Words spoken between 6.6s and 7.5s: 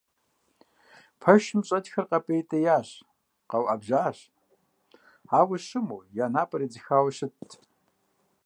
едзыхауэ щытт.